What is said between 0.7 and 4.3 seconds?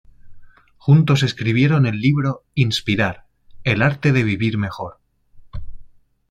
Juntos escribieron el libro "Inspirar: el arte de